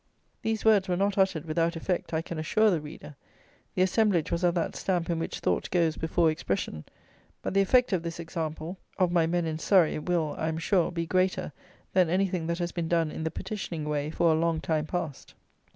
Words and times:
These 0.41 0.65
words 0.65 0.87
were 0.87 0.97
not 0.97 1.15
uttered 1.19 1.45
without 1.45 1.75
effect 1.75 2.11
I 2.11 2.23
can 2.23 2.39
assure 2.39 2.71
the 2.71 2.81
reader. 2.81 3.15
The 3.75 3.83
assemblage 3.83 4.31
was 4.31 4.43
of 4.43 4.55
that 4.55 4.75
stamp 4.75 5.11
in 5.11 5.19
which 5.19 5.41
thought 5.41 5.69
goes 5.69 5.95
before 5.95 6.31
expression; 6.31 6.85
but 7.43 7.53
the 7.53 7.61
effect 7.61 7.93
of 7.93 8.01
this 8.01 8.19
example 8.19 8.79
of 8.97 9.11
my 9.11 9.27
men 9.27 9.45
in 9.45 9.59
Surrey 9.59 9.99
will, 9.99 10.33
I 10.39 10.47
am 10.47 10.57
sure, 10.57 10.91
be 10.91 11.05
greater 11.05 11.51
than 11.93 12.09
anything 12.09 12.47
that 12.47 12.57
has 12.57 12.71
been 12.71 12.87
done 12.87 13.11
in 13.11 13.23
the 13.23 13.29
petitioning 13.29 13.87
way 13.87 14.09
for 14.09 14.31
a 14.31 14.39
long 14.39 14.59
time 14.59 14.87
past. 14.87 15.35